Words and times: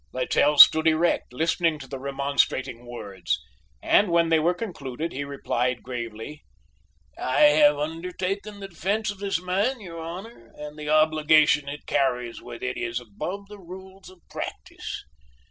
Littell 0.13 0.57
stood 0.57 0.87
erect, 0.87 1.31
listening 1.31 1.77
to 1.77 1.87
the 1.87 1.99
remonstrating 1.99 2.87
words, 2.87 3.39
and 3.83 4.09
when 4.09 4.29
they 4.29 4.39
were 4.39 4.55
concluded, 4.55 5.13
replied 5.13 5.83
gravely: 5.83 6.41
"I 7.19 7.41
have 7.41 7.77
undertaken 7.77 8.61
the 8.61 8.67
defence 8.67 9.11
of 9.11 9.19
this 9.19 9.39
man, 9.39 9.79
your 9.79 9.99
Honor, 9.99 10.51
and 10.57 10.75
the 10.75 10.89
obligation 10.89 11.69
it 11.69 11.85
carries 11.85 12.41
with 12.41 12.63
it 12.63 12.77
is 12.77 12.99
above 12.99 13.47
the 13.47 13.59
rules 13.59 14.09
of 14.09 14.21
practice. 14.27 15.03